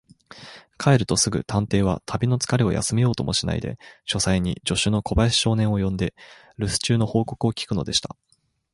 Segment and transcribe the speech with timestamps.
[0.79, 6.15] 帰るとすぐ、探偵は旅のつかれを休めようともしないで、書斎に助手の小林少年を呼んで、
[6.57, 8.15] るす中の報告を聞くのでした。